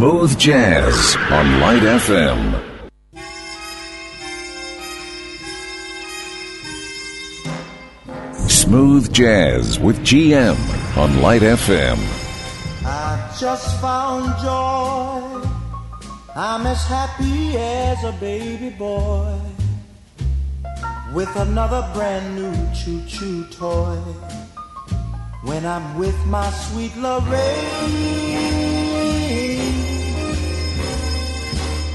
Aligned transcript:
Smooth 0.00 0.38
Jazz 0.38 1.14
on 1.30 1.60
Light 1.60 1.82
FM. 1.82 2.40
Smooth 8.48 9.12
Jazz 9.12 9.78
with 9.78 9.98
GM 9.98 10.56
on 10.96 11.20
Light 11.20 11.42
FM. 11.42 11.98
I 12.82 13.36
just 13.38 13.78
found 13.82 14.24
joy. 14.40 15.46
I'm 16.34 16.66
as 16.66 16.82
happy 16.86 17.58
as 17.58 18.02
a 18.02 18.12
baby 18.12 18.70
boy 18.70 19.38
with 21.12 21.28
another 21.36 21.86
brand 21.92 22.36
new 22.36 22.54
choo 22.74 23.02
choo 23.06 23.44
toy. 23.50 23.98
When 25.44 25.66
I'm 25.66 25.98
with 25.98 26.16
my 26.24 26.48
sweet 26.48 26.96
Lorraine, 26.96 28.99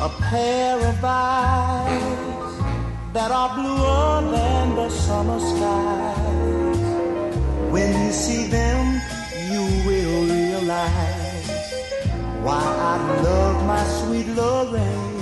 a 0.06 0.10
pair 0.22 0.78
of 0.92 1.04
eyes 1.04 2.54
that 3.12 3.32
are 3.32 3.52
bluer 3.56 4.22
than 4.36 4.76
the 4.76 4.90
summer 4.90 5.40
skies. 5.40 6.82
When 7.74 7.90
you 8.04 8.12
see 8.12 8.46
them, 8.46 9.02
you 9.52 9.64
will 9.88 10.20
realize 10.38 11.50
why 12.46 12.64
I 12.94 12.96
love 13.28 13.58
my 13.74 13.84
sweet 13.98 14.28
Lorraine. 14.38 15.18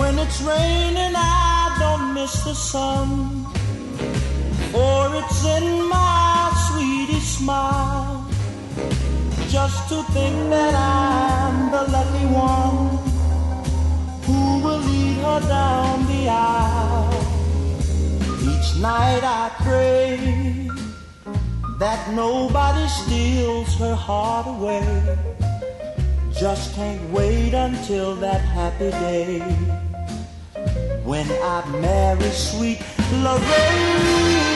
When 0.00 0.14
it's 0.24 0.40
raining, 0.42 1.14
I 1.16 1.76
don't 1.82 2.14
miss 2.14 2.34
the 2.44 2.54
sun, 2.54 3.08
for 4.70 5.00
it's 5.20 5.44
in 5.56 5.88
my 5.88 6.52
sweetest 6.68 7.38
smile. 7.38 8.07
Just 9.48 9.88
to 9.88 10.02
think 10.12 10.50
that 10.50 10.74
I'm 10.74 11.70
the 11.70 11.90
lucky 11.90 12.26
one 12.26 12.98
who 14.24 14.62
will 14.62 14.78
lead 14.78 15.16
her 15.24 15.40
down 15.48 16.06
the 16.06 16.28
aisle. 16.28 17.08
Each 18.42 18.76
night 18.76 19.24
I 19.24 19.50
pray 19.64 20.68
that 21.78 22.12
nobody 22.12 22.86
steals 22.88 23.74
her 23.76 23.94
heart 23.94 24.46
away. 24.48 25.16
Just 26.30 26.74
can't 26.74 27.10
wait 27.10 27.54
until 27.54 28.16
that 28.16 28.42
happy 28.42 28.90
day 28.90 29.40
when 31.04 31.26
I 31.42 31.64
marry 31.80 32.30
sweet 32.30 32.82
Lorraine. 33.24 34.47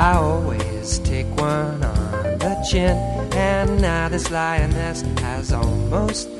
I 0.00 0.14
always 0.14 0.98
take 1.00 1.26
one 1.36 1.84
on 1.84 2.38
the 2.38 2.66
chin. 2.70 2.96
And 3.34 3.82
now 3.82 4.08
this 4.08 4.30
lioness 4.30 5.02
has 5.20 5.52
almost 5.52 6.30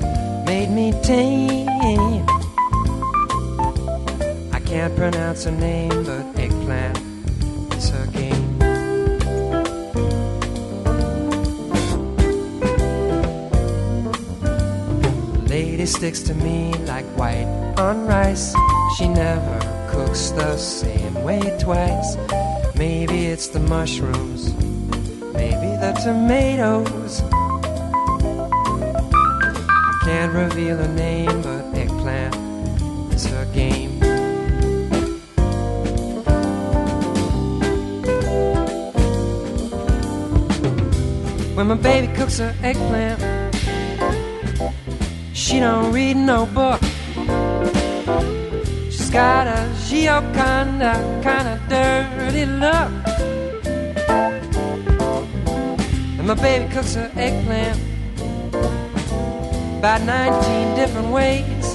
made 0.47 0.71
me 0.71 0.91
tame. 1.03 2.25
I 4.51 4.59
can't 4.65 4.95
pronounce 4.95 5.43
her 5.43 5.51
name, 5.51 5.89
but 5.89 6.39
eggplant 6.39 6.97
is 7.75 7.89
her 7.91 8.07
game. 8.07 8.57
Lady 15.45 15.85
sticks 15.85 16.21
to 16.21 16.33
me 16.33 16.73
like 16.87 17.05
white 17.15 17.45
on 17.77 18.07
rice. 18.07 18.55
She 18.97 19.07
never 19.07 19.59
cooks 19.91 20.31
the 20.31 20.57
same 20.57 21.13
way 21.23 21.55
twice. 21.61 22.17
Maybe 22.81 23.27
it's 23.27 23.49
the 23.49 23.59
mushrooms, 23.59 24.55
maybe 25.35 25.69
the 25.83 25.91
tomatoes. 26.03 27.21
Can't 30.03 30.33
reveal 30.33 30.77
her 30.77 30.87
name, 30.87 31.43
but 31.43 31.63
eggplant 31.75 32.33
is 33.13 33.23
her 33.27 33.45
game. 33.53 33.99
When 41.55 41.67
my 41.67 41.75
baby 41.75 42.11
cooks 42.15 42.39
her 42.39 42.55
eggplant, 42.63 43.21
she 45.33 45.59
don't 45.59 45.93
read 45.93 46.17
no 46.17 46.47
book. 46.47 46.81
She's 48.89 49.11
got 49.11 49.45
a 49.45 49.70
Gioconda 50.01 51.21
kind 51.21 51.47
of 51.47 51.59
dirty 51.69 52.45
look. 52.47 52.91
And 56.17 56.25
my 56.25 56.33
baby 56.33 56.73
cooks 56.73 56.95
her 56.95 57.11
eggplant 57.15 57.79
about 59.77 60.01
19 60.01 60.75
different 60.75 61.09
ways. 61.09 61.65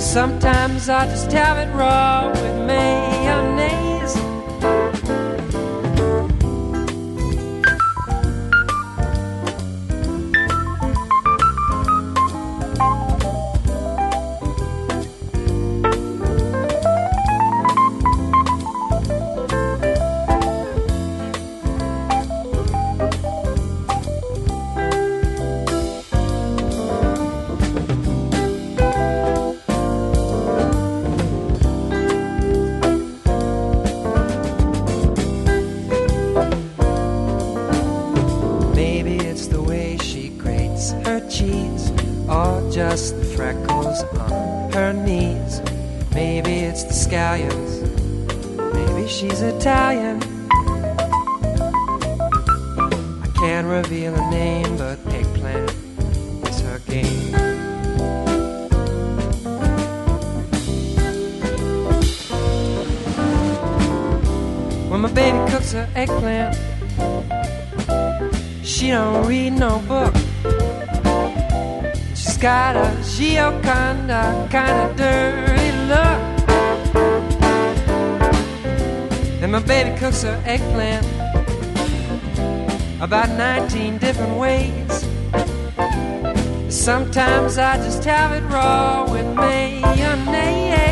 Sometimes 0.00 0.88
I 0.88 1.06
just 1.06 1.32
have 1.32 1.58
it 1.58 1.72
raw 1.74 2.28
with 2.28 2.66
mayonnaise. 2.68 3.83
Maybe 41.44 41.68
it's 41.74 41.90
the 41.90 41.92
way 41.92 42.00
she 42.00 42.04
grates 42.04 42.24
her 42.24 42.24
cheese, 42.24 42.28
or 42.28 42.70
just 42.70 43.16
the 43.18 43.24
freckles 43.36 44.02
on 44.18 44.72
her 44.72 44.92
knees. 44.92 45.60
Maybe 46.14 46.60
it's 46.60 46.84
the 46.84 46.94
scallions. 46.94 47.82
Maybe 48.72 49.08
she's 49.08 49.42
Italian. 49.42 50.22
I 53.22 53.28
can't 53.36 53.66
reveal 53.66 54.14
a 54.14 54.30
name, 54.30 54.76
but 54.78 54.98
eggplant 55.08 55.70
is 56.48 56.60
her 56.60 56.78
game. 56.86 57.32
When 64.90 65.00
my 65.00 65.12
baby 65.12 65.38
cooks 65.50 65.72
her 65.72 65.88
eggplant, 65.94 66.56
she 68.64 68.88
don't 68.88 69.26
read 69.26 69.52
no 69.52 69.80
book. 69.80 70.14
Got 72.44 72.76
a 72.76 72.90
Gioconda 73.00 74.50
kind 74.50 74.78
of 74.78 74.96
dirty 74.98 75.72
look. 75.88 76.20
And 79.40 79.50
my 79.50 79.60
baby 79.60 79.98
cooks 79.98 80.24
her 80.24 80.38
eggplant 80.44 81.06
about 83.00 83.30
19 83.30 83.96
different 83.96 84.36
ways. 84.36 85.06
Sometimes 86.68 87.56
I 87.56 87.78
just 87.78 88.04
have 88.04 88.32
it 88.32 88.46
raw 88.52 89.10
with 89.10 89.24
mayonnaise. 89.34 90.83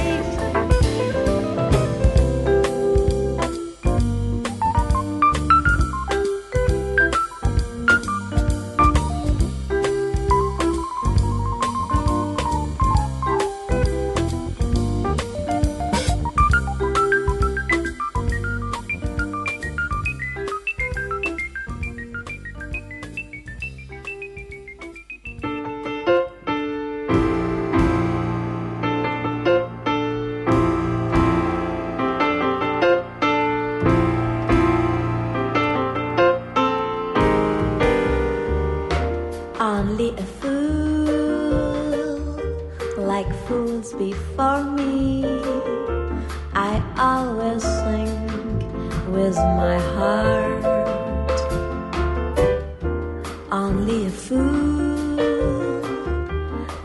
A 54.03 54.11
fool, 54.11 55.17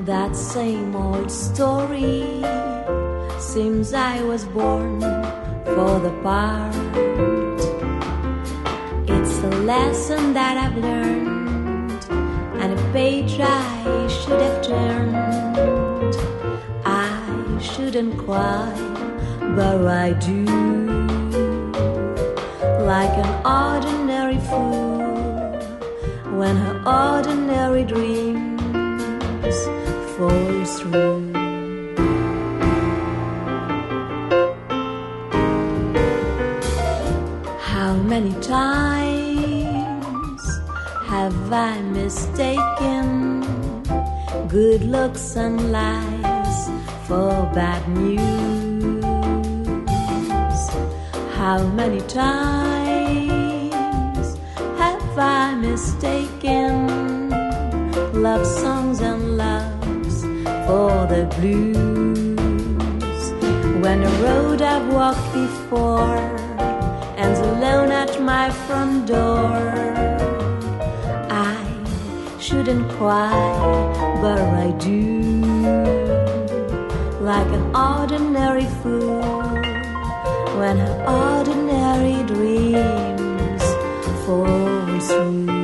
that 0.06 0.36
same 0.36 0.96
old 0.96 1.32
story. 1.32 2.44
Seems 3.40 3.92
I 3.92 4.22
was 4.22 4.46
born 4.46 5.02
for 5.66 6.00
the 6.00 6.14
part. 6.22 6.76
It's 9.10 9.40
a 9.40 9.50
lesson 9.66 10.34
that 10.36 10.58
I've 10.58 10.78
learned 10.78 12.06
and 12.62 12.80
a 12.80 12.84
page 12.94 13.40
I 13.40 14.08
should 14.08 14.40
have 14.40 14.62
turned. 14.62 16.16
I 16.86 17.60
shouldn't 17.60 18.16
cry, 18.20 18.72
but 19.56 19.88
I 19.88 20.14
do. 20.14 20.46
Like 22.86 23.16
an 23.26 23.32
ordinary 23.44 24.38
fool 24.50 24.87
when 26.38 26.56
her 26.56 26.78
ordinary 26.86 27.84
dreams 27.84 29.58
fall 30.14 30.66
through. 30.78 31.34
How 37.60 37.96
many 37.96 38.34
times 38.42 39.42
have 41.08 41.52
I 41.52 41.82
mistaken 41.82 43.42
good 44.48 44.84
looks 44.84 45.36
and 45.36 45.72
lies 45.72 46.70
for 47.08 47.32
bad 47.58 47.82
news? 47.90 49.04
How 51.34 51.66
many 51.80 52.02
times 52.02 52.67
mistaken 55.78 57.30
love 58.20 58.44
songs 58.48 59.00
and 59.00 59.38
loves 59.38 60.24
for 60.66 61.06
the 61.14 61.24
blues? 61.36 63.22
When 63.84 64.02
a 64.02 64.14
road 64.26 64.60
I've 64.64 64.92
walked 64.92 65.32
before 65.34 66.18
ends 67.24 67.40
alone 67.52 67.92
at 67.92 68.20
my 68.20 68.50
front 68.66 69.06
door. 69.06 69.54
I 71.30 71.56
shouldn't 72.40 72.90
cry, 72.98 73.38
but 74.24 74.40
I 74.66 74.72
do. 74.90 75.22
Like 77.32 77.52
an 77.60 77.66
ordinary 77.76 78.68
fool 78.82 79.22
when 80.60 80.76
her 80.86 80.96
ordinary 81.28 82.20
dreams 82.34 83.64
fall 84.26 85.00
through. 85.02 85.57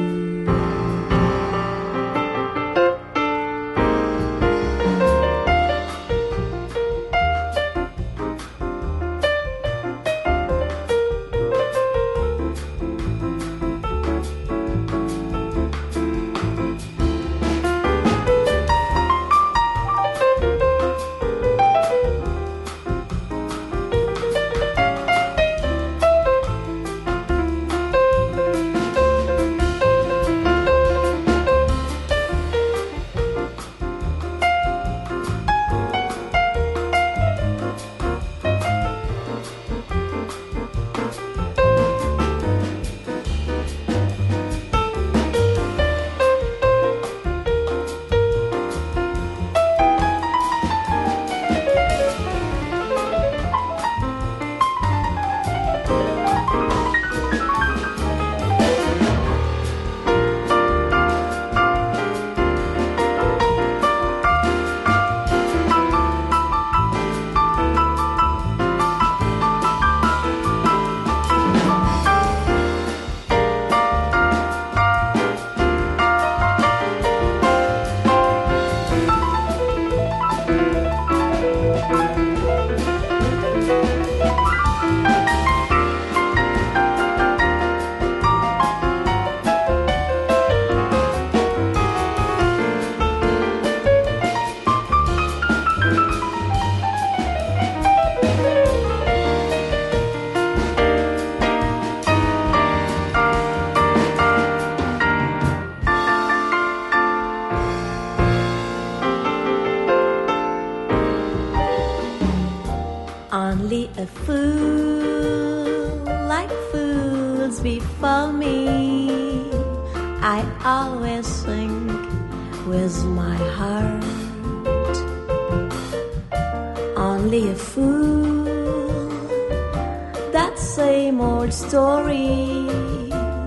That 130.32 130.58
same 130.58 131.22
old 131.22 131.54
story. 131.54 132.68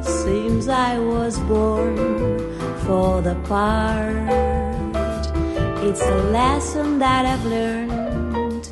Seems 0.02 0.68
I 0.68 0.98
was 0.98 1.38
born 1.40 1.96
for 2.85 3.22
the 3.22 3.35
part. 3.46 5.24
It's 5.88 6.02
a 6.02 6.18
lesson 6.38 6.98
that 6.98 7.22
I've 7.32 7.46
learned, 7.46 8.68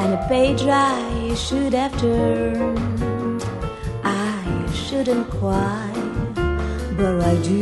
and 0.00 0.14
a 0.14 0.26
page 0.28 0.62
I 0.62 1.34
should 1.34 1.74
have 1.74 1.94
turned. 2.00 3.44
I 4.04 4.70
shouldn't 4.72 5.28
cry, 5.30 5.90
but 6.96 7.14
I 7.32 7.34
do. 7.42 7.60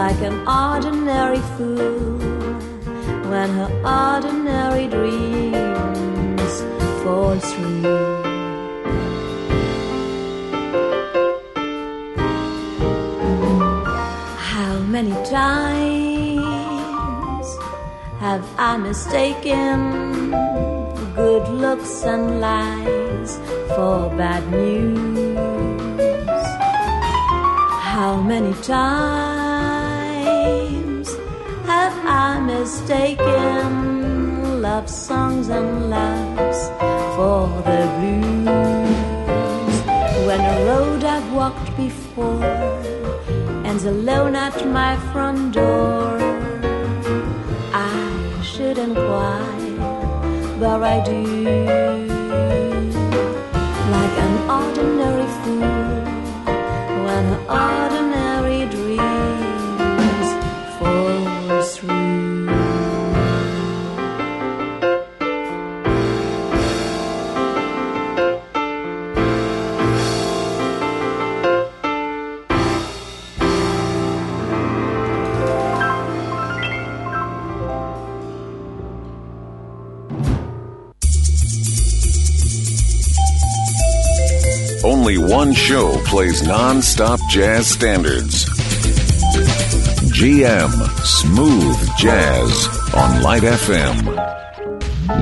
Like 0.00 0.20
an 0.30 0.36
ordinary 0.46 1.42
fool, 1.56 2.03
when 3.34 3.50
her 3.60 3.72
ordinary 4.14 4.86
dreams 4.96 6.52
fall 7.02 7.36
through. 7.50 8.22
How 14.52 14.74
many 14.94 15.16
times 15.40 16.26
have 18.20 18.44
I 18.56 18.76
mistaken 18.76 19.78
good 21.20 21.48
looks 21.48 22.04
and 22.04 22.40
lies 22.40 23.30
for 23.74 23.96
bad 24.20 24.42
news? 24.52 25.36
How 27.94 28.12
many 28.32 28.54
times 28.62 29.33
mistaken 32.64 34.62
love 34.62 34.88
songs 34.88 35.50
and 35.50 35.90
loves 35.90 36.60
for 37.14 37.46
the 37.68 37.82
blues? 37.96 39.76
When 40.26 40.40
a 40.54 40.56
road 40.70 41.04
I've 41.04 41.30
walked 41.40 41.70
before 41.76 42.42
ends 43.68 43.84
alone 43.84 44.34
at 44.34 44.56
my 44.66 44.96
front 45.12 45.52
door, 45.52 46.18
I 47.74 48.42
shouldn't 48.42 48.96
cry, 48.96 49.56
but 50.58 50.82
I 50.94 51.04
do. 51.04 51.93
Only 84.84 85.16
one 85.16 85.54
show 85.54 85.96
plays 86.04 86.46
non-stop 86.46 87.18
jazz 87.30 87.66
standards. 87.66 88.44
GM 90.12 90.72
Smooth 91.02 91.96
Jazz 91.96 92.68
on 92.94 93.22
Light 93.22 93.44
FM. 93.44 94.04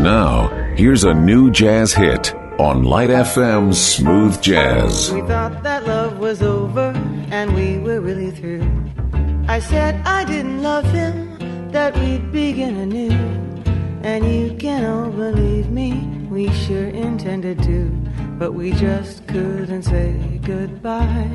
Now, 0.03 0.49
here's 0.75 1.05
a 1.05 1.15
new 1.15 1.53
jazz 1.53 1.93
hit 1.93 2.35
on 2.59 2.83
Light 2.83 3.11
FM 3.11 3.73
Smooth 3.73 4.43
Jazz. 4.43 5.13
We 5.13 5.21
thought 5.21 5.63
that 5.63 5.87
love 5.87 6.19
was 6.19 6.43
over 6.43 6.93
and 7.31 7.55
we 7.55 7.79
were 7.79 8.01
really 8.01 8.33
through. 8.33 8.69
I 9.47 9.61
said 9.61 9.95
I 10.05 10.25
didn't 10.25 10.61
love 10.65 10.87
him, 10.87 11.71
that 11.71 11.97
we'd 11.99 12.33
begin 12.33 12.79
anew. 12.79 13.13
And 14.03 14.27
you 14.27 14.57
can 14.57 14.85
all 14.85 15.11
believe 15.11 15.71
me, 15.71 15.93
we 16.29 16.53
sure 16.53 16.89
intended 16.89 17.63
to, 17.63 18.02
but 18.43 18.55
we 18.55 18.73
just 18.73 19.25
couldn't 19.29 19.85
say 19.85 20.41
goodbye. 20.43 21.31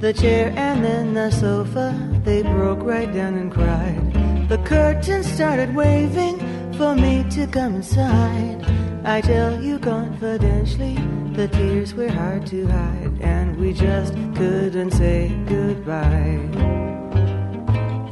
The 0.00 0.12
chair 0.16 0.54
and 0.56 0.84
then 0.84 1.14
the 1.14 1.32
sofa, 1.32 1.88
they 2.22 2.42
broke 2.42 2.84
right 2.84 3.12
down 3.12 3.34
and 3.34 3.50
cried. 3.50 4.48
The 4.48 4.58
curtain 4.58 5.24
started 5.24 5.74
waving 5.74 6.38
for 6.74 6.94
me 6.94 7.24
to 7.30 7.48
come 7.48 7.74
inside. 7.74 8.64
I 9.04 9.20
tell 9.20 9.60
you 9.60 9.80
confidentially, 9.80 10.94
the 11.32 11.48
tears 11.48 11.92
were 11.92 12.12
hard 12.20 12.46
to 12.46 12.64
hide, 12.68 13.20
and 13.20 13.56
we 13.56 13.72
just 13.72 14.14
couldn't 14.36 14.92
say 14.92 15.28
goodbye. 15.48 16.38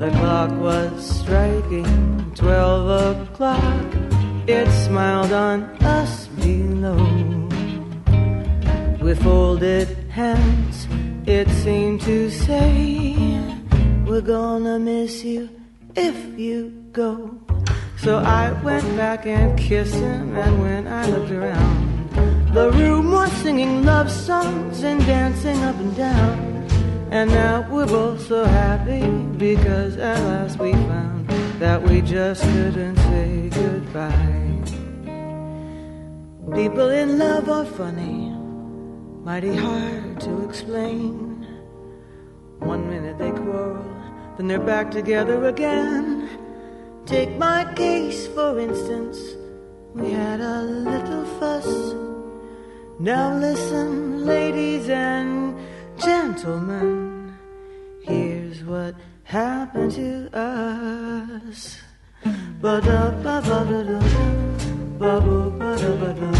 The 0.00 0.10
clock 0.18 0.50
was 0.58 1.20
striking 1.20 2.32
twelve 2.34 2.88
o'clock. 3.06 3.86
It 4.48 4.68
smiled 4.84 5.32
on 5.32 5.62
us 5.84 6.29
below. 6.40 7.48
With 9.00 9.22
folded 9.22 9.88
hands, 10.10 10.86
it 11.26 11.48
seemed 11.62 12.00
to 12.02 12.30
say, 12.30 13.16
We're 14.06 14.20
gonna 14.20 14.78
miss 14.78 15.24
you 15.24 15.48
if 15.94 16.16
you 16.38 16.70
go. 16.92 17.38
So 17.98 18.18
I 18.18 18.52
went 18.62 18.84
back 18.96 19.26
and 19.26 19.58
kissed 19.58 19.94
him, 19.94 20.36
and 20.36 20.60
when 20.60 20.88
I 20.88 21.06
looked 21.06 21.30
around, 21.30 22.10
the 22.54 22.70
room 22.72 23.12
was 23.12 23.30
singing 23.32 23.84
love 23.84 24.10
songs 24.10 24.82
and 24.82 25.00
dancing 25.06 25.62
up 25.62 25.76
and 25.76 25.96
down. 25.96 26.50
And 27.10 27.30
now 27.30 27.66
we're 27.70 27.86
both 27.86 28.26
so 28.26 28.44
happy 28.44 29.04
because 29.36 29.96
at 29.96 30.18
last 30.24 30.58
we 30.58 30.72
found 30.72 31.28
that 31.58 31.82
we 31.82 32.00
just 32.00 32.42
couldn't 32.42 32.96
say 32.96 33.50
goodbye. 33.50 34.49
People 36.54 36.90
in 36.90 37.18
love 37.18 37.48
are 37.48 37.64
funny, 37.64 38.30
mighty 39.24 39.54
hard 39.54 40.20
to 40.20 40.44
explain. 40.44 41.46
One 42.58 42.90
minute 42.90 43.18
they 43.18 43.30
quarrel, 43.30 43.84
then 44.36 44.48
they're 44.48 44.58
back 44.58 44.90
together 44.90 45.44
again. 45.46 46.28
Take 47.06 47.36
my 47.38 47.72
case, 47.74 48.26
for 48.28 48.58
instance. 48.58 49.18
We 49.94 50.10
had 50.10 50.40
a 50.40 50.62
little 50.62 51.24
fuss. 51.38 51.94
Now 52.98 53.32
listen, 53.34 54.26
ladies 54.26 54.88
and 54.88 55.56
gentlemen. 55.98 57.34
Here's 58.02 58.62
what 58.64 58.96
happened 59.24 59.92
to 59.92 60.28
us. 60.36 61.78
Ba-da-ba-ba-da-da, 62.60 64.00
ba-ba-ba-da-ba-da. 64.98 66.39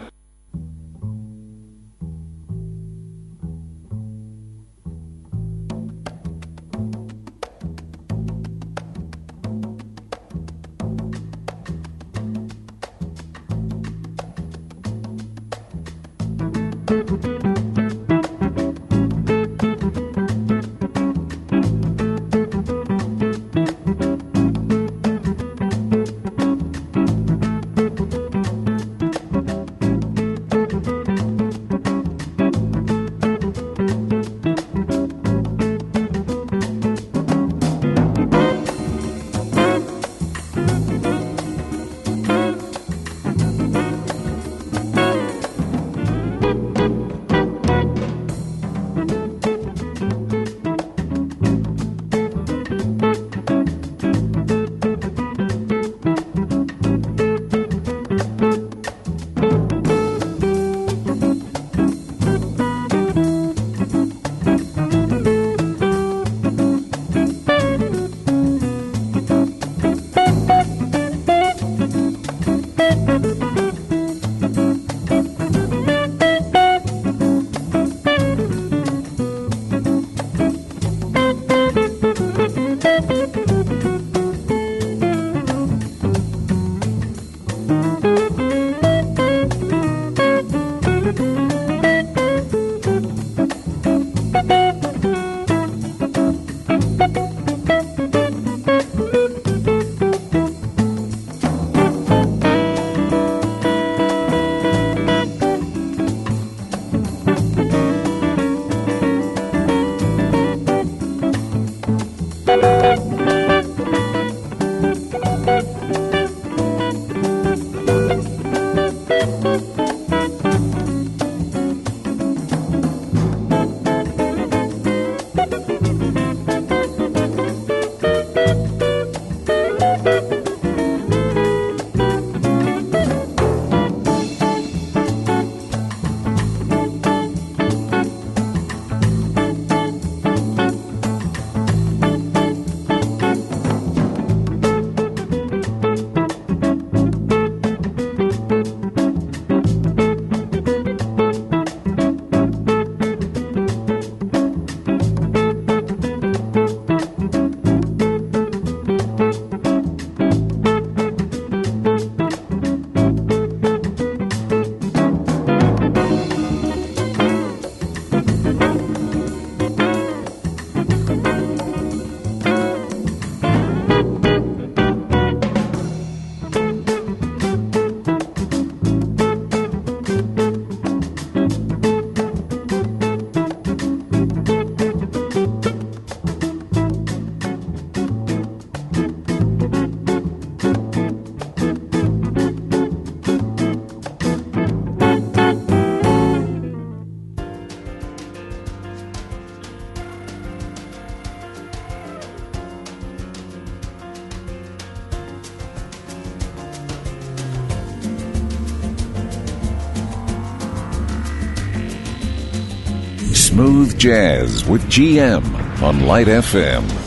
Jazz 214.01 214.65
with 214.65 214.81
GM 214.85 215.43
on 215.83 216.07
Light 216.07 216.25
FM. 216.25 217.00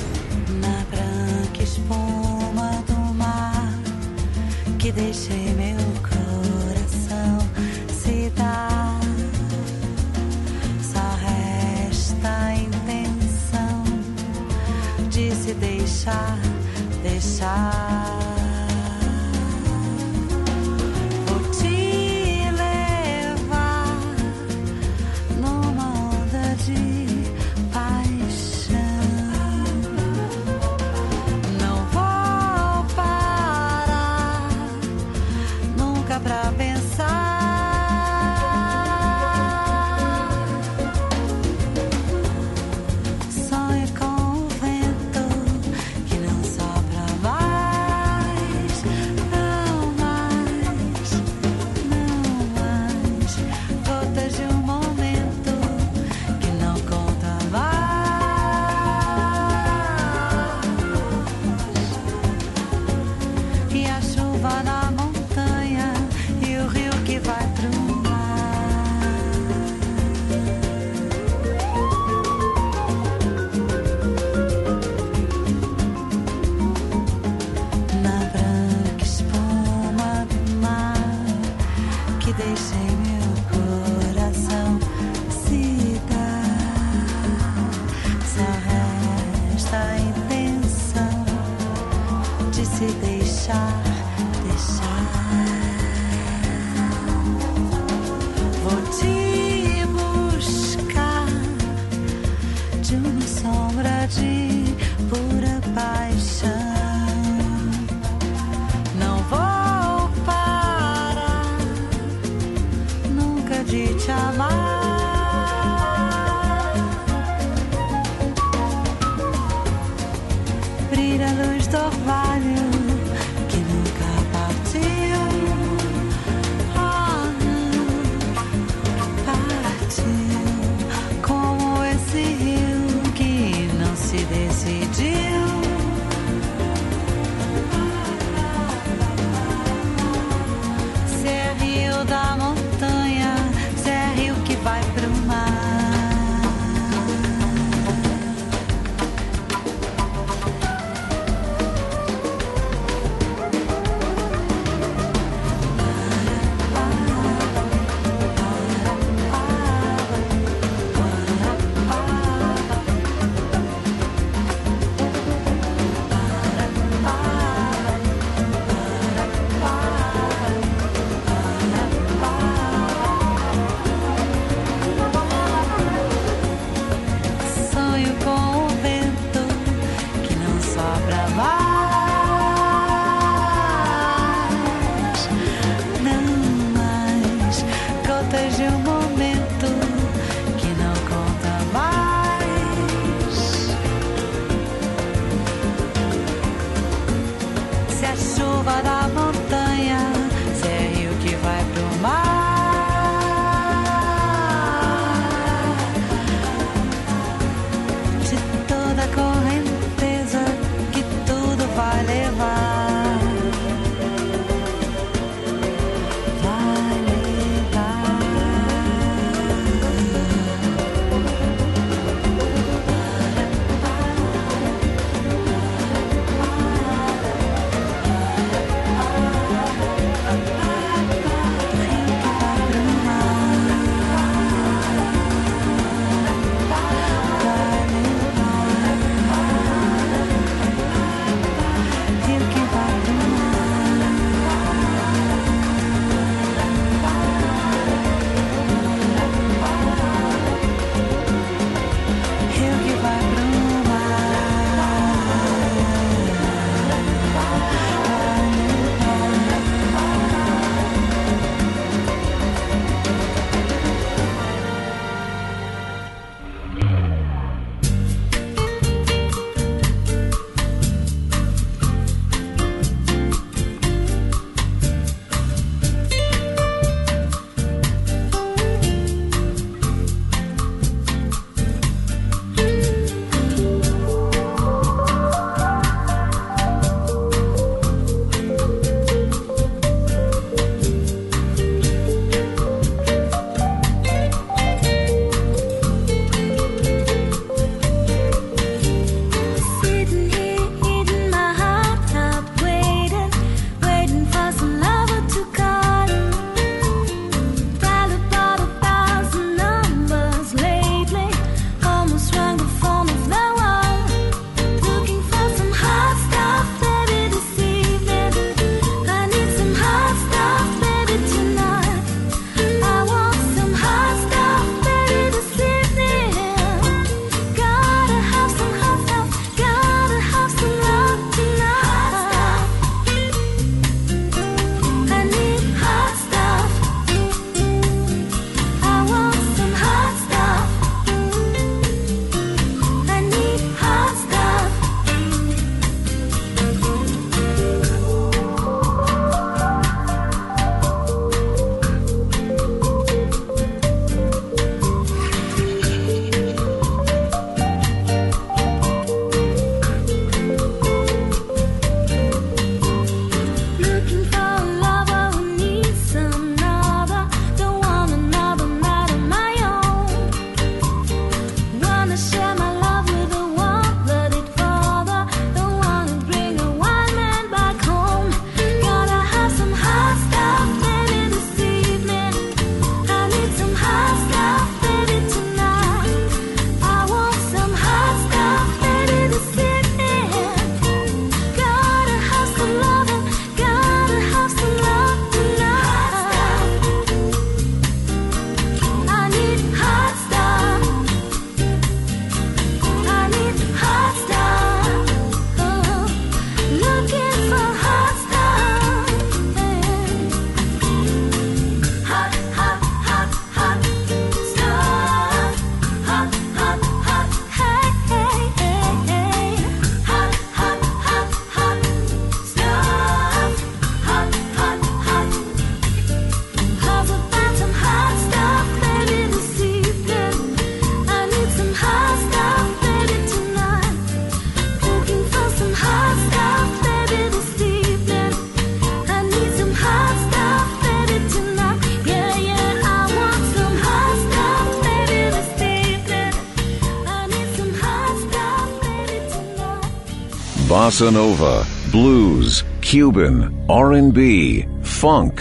Bossa 450.95 451.12
nova, 451.12 451.66
blues, 451.90 452.62
Cuban, 452.80 453.66
R&B, 453.68 454.64
funk, 454.82 455.40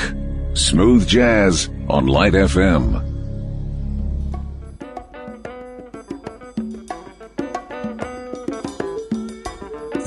smooth 0.56 1.08
jazz 1.08 1.70
on 1.88 2.08
Light 2.08 2.34
FM. 2.34 3.00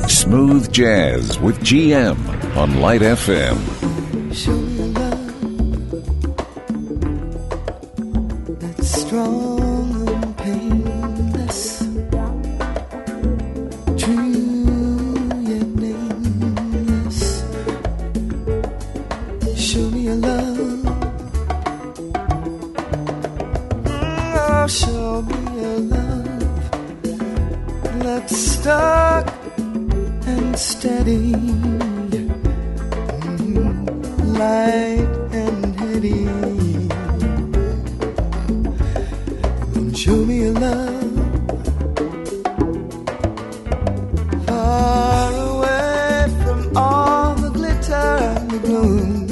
Smooth 0.09 0.73
Jazz 0.73 1.39
with 1.39 1.61
GM 1.61 2.19
on 2.57 2.81
Light 2.81 3.03
FM. 3.03 4.66
Show 39.97 40.25
me 40.27 40.45
a 40.45 40.53
love 40.53 41.15
far 44.47 45.33
away 45.33 46.29
from 46.43 46.77
all 46.77 47.35
the 47.37 47.49
glitter 47.49 47.95
and 47.95 48.51
the 48.51 48.59
gloom. 48.59 49.27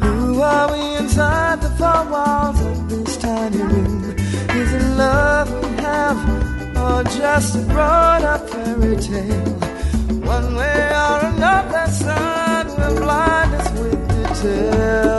Who 0.00 0.40
are 0.42 0.70
we 0.72 0.96
inside 0.96 1.60
the 1.60 1.70
four 1.70 2.08
walls 2.08 2.60
of 2.60 2.88
this 2.88 3.16
tiny 3.16 3.62
room? 3.62 4.14
Is 4.50 4.72
it 4.72 4.96
love 4.96 5.50
we 5.64 5.82
have, 5.82 6.20
or 6.76 7.02
just 7.18 7.56
a 7.56 7.64
grown-up 7.64 8.48
fairy 8.48 8.96
tale? 8.96 9.58
One 10.22 10.54
way 10.54 10.86
or 11.04 11.18
another, 11.34 11.90
sun 11.90 12.68
will 12.78 12.96
blind 13.00 13.54
us 13.54 13.70
with 13.72 14.08
details. 14.08 15.13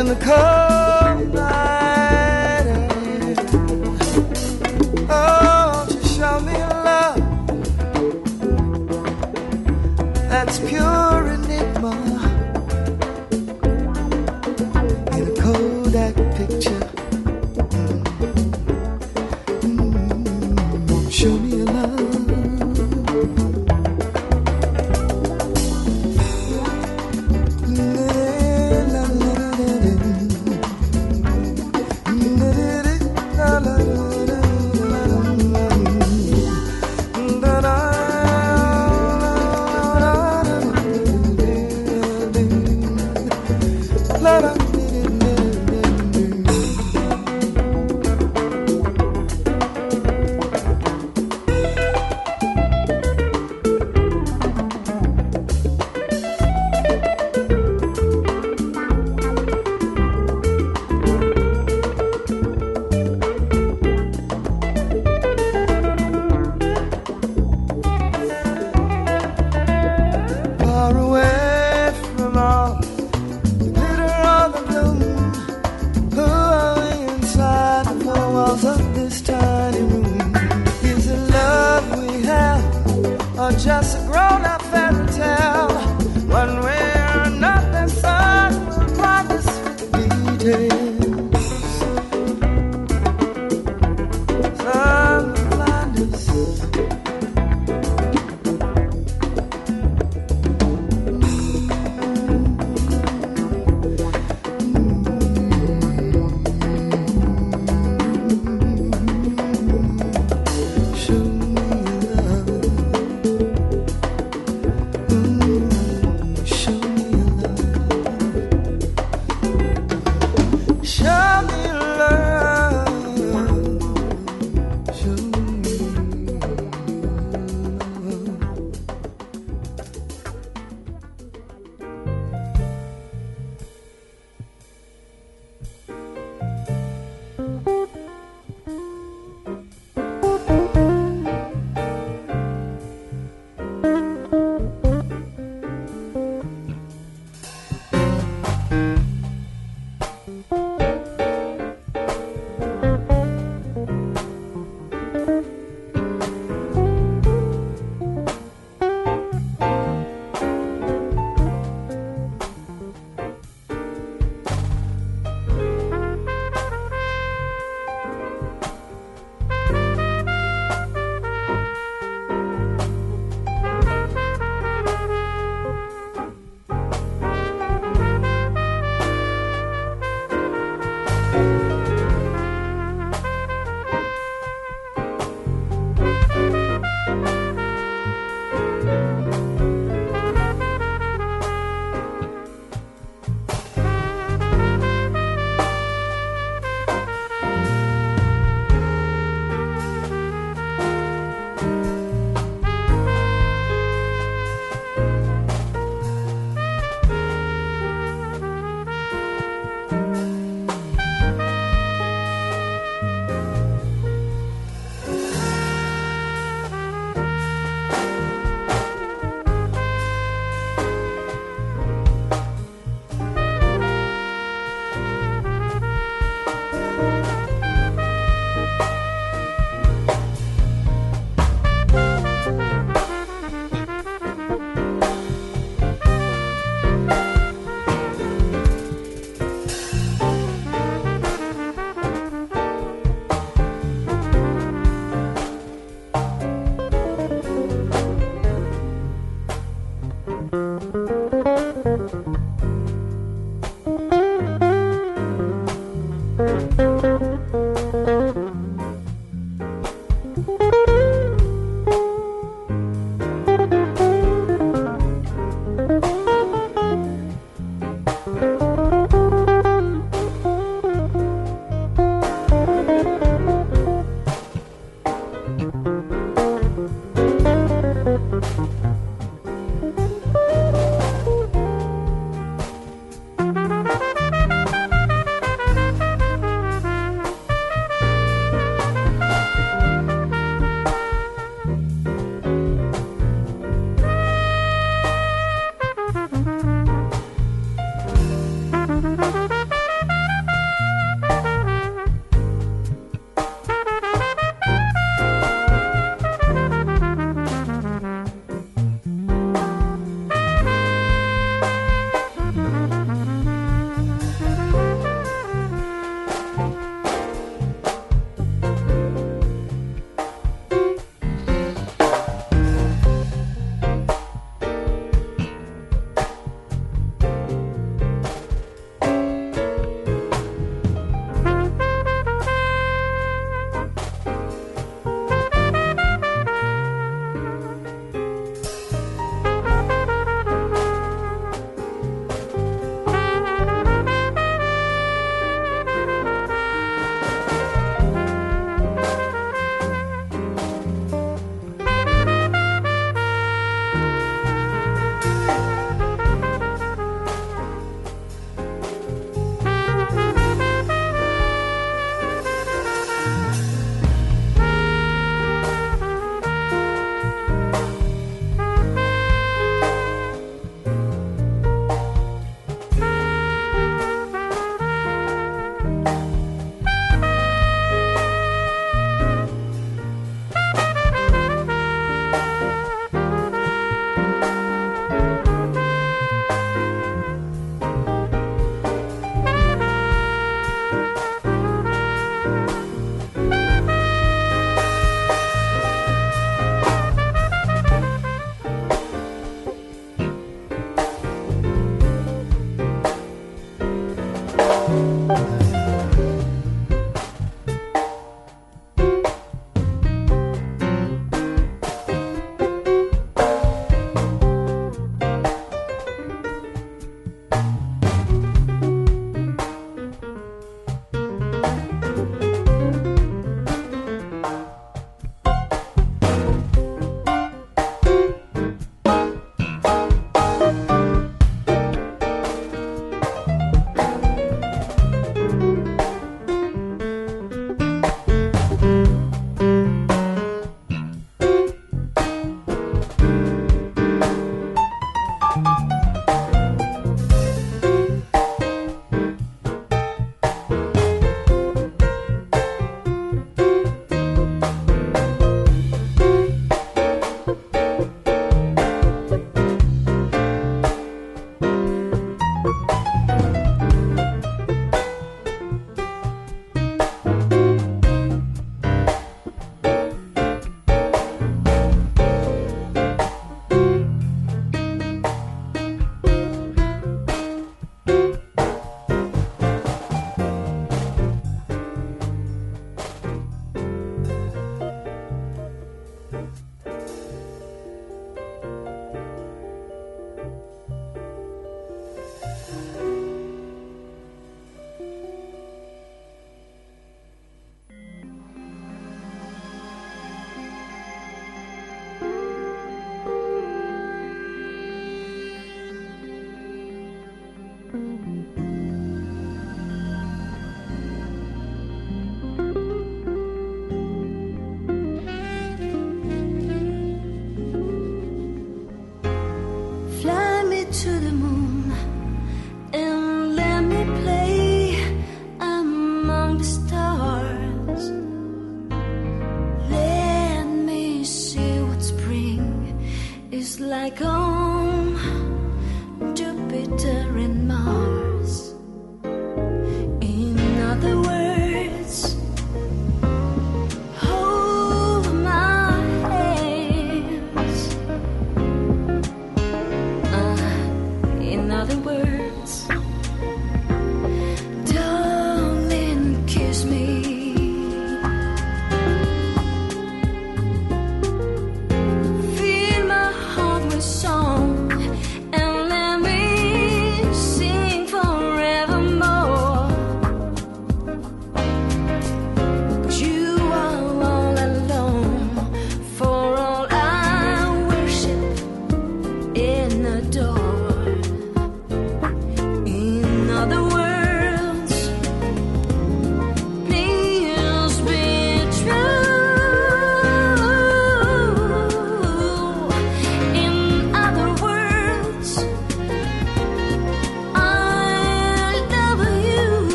In 0.00 0.06
the 0.06 0.14
cold 0.16 0.59